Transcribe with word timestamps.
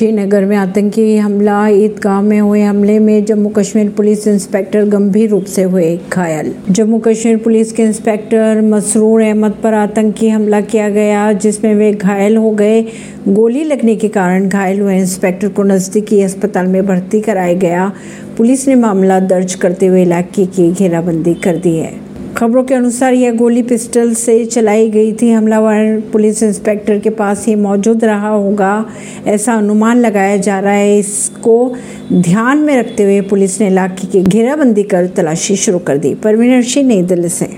श्रीनगर 0.00 0.44
में 0.44 0.56
आतंकी 0.56 1.16
हमला, 1.16 1.68
ईदगाह 1.68 2.20
में 2.22 2.40
हुए 2.40 2.62
हमले 2.62 2.98
में 2.98 3.24
जम्मू 3.24 3.48
कश्मीर 3.48 3.88
पुलिस 3.88 4.28
इंस्पेक्टर 4.28 4.84
गंभीर 4.84 5.30
रूप 5.30 5.44
से 5.44 5.62
हुए 5.62 6.00
घायल। 6.12 6.54
जम्मू 6.70 6.98
कश्मीर 6.98 7.36
पुलिस 7.36 7.72
के 7.72 7.82
इंस्पेक्टर 7.82 8.60
मसरूर 8.60 9.22
अहमद 9.22 9.54
पर 9.62 9.74
आतंकी 9.74 10.28
हमला 10.28 10.60
किया 10.60 10.88
गया, 10.88 11.32
जिसमें 11.32 11.74
वे 11.74 11.92
घायल 11.92 12.36
हो 12.36 12.50
गए। 12.50 12.82
गोली 13.28 13.64
लगने 13.64 13.96
के 13.96 14.08
कारण 14.08 14.48
घायल 14.48 14.80
हुए 14.80 14.98
इंस्पेक्टर 14.98 15.48
को 15.48 15.62
नजदीकी 15.62 16.22
अस्पताल 16.22 16.66
में 16.66 16.86
भर्ती 16.86 17.20
कराया 17.20 17.54
गया। 17.54 17.92
पुलिस 18.38 18.68
ने 18.68 18.74
मामला 18.74 19.20
दर्ज 19.20 19.54
करते 19.54 19.86
हुए 19.86 20.02
इलाके 20.02 20.46
की 20.46 20.72
घेराबंदी 20.72 21.34
कर 21.34 21.56
दी 21.56 21.76
है। 21.76 22.09
खबरों 22.40 22.62
के 22.64 22.74
अनुसार 22.74 23.14
यह 23.14 23.32
गोली 23.32 23.62
पिस्टल 23.62 24.12
से 24.14 24.44
चलाई 24.44 24.88
गई 24.90 25.12
थी। 25.12 25.30
हमलावर 25.30 26.02
पुलिस 26.12 26.42
इंस्पेक्टर 26.42 26.98
के 26.98 27.10
पास 27.10 27.46
ही 27.46 27.54
मौजूद 27.54 28.04
रहा 28.04 28.28
होगा, 28.28 28.86
ऐसा 29.26 29.54
अनुमान 29.54 29.98
लगाया 29.98 30.36
जा 30.36 30.60
रहा 30.60 30.72
है। 30.72 30.98
इसको 30.98 31.74
ध्यान 32.12 32.58
में 32.58 32.76
रखते 32.76 33.02
हुए 33.02 33.20
पुलिस 33.20 33.60
ने 33.60 33.66
इलाके 33.66 34.06
की 34.06 34.22
घेराबंदी 34.22 34.82
कर 34.82 35.06
तलाशी 35.06 35.56
शुरू 35.56 35.78
कर 35.78 35.96
दी। 35.96 36.14
परवीन 36.14 36.62
सिंह 36.62 36.88
नई 36.88 37.02
दिल्ली 37.02 37.28
से। 37.28 37.48